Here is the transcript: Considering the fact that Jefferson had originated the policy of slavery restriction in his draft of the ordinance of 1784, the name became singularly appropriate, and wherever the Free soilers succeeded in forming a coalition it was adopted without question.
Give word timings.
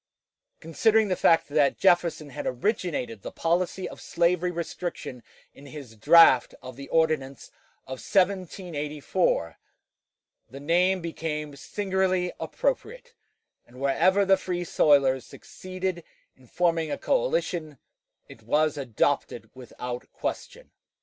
Considering 0.59 1.09
the 1.09 1.15
fact 1.15 1.47
that 1.47 1.77
Jefferson 1.77 2.31
had 2.31 2.47
originated 2.47 3.21
the 3.21 3.31
policy 3.31 3.87
of 3.87 4.01
slavery 4.01 4.49
restriction 4.49 5.21
in 5.53 5.67
his 5.67 5.95
draft 5.95 6.55
of 6.59 6.75
the 6.75 6.89
ordinance 6.89 7.51
of 7.85 8.01
1784, 8.01 9.59
the 10.49 10.59
name 10.59 11.01
became 11.01 11.55
singularly 11.55 12.33
appropriate, 12.39 13.13
and 13.67 13.79
wherever 13.79 14.25
the 14.25 14.37
Free 14.37 14.63
soilers 14.63 15.21
succeeded 15.23 16.03
in 16.35 16.47
forming 16.47 16.89
a 16.89 16.97
coalition 16.97 17.77
it 18.27 18.41
was 18.41 18.77
adopted 18.79 19.51
without 19.53 20.11
question. 20.11 20.71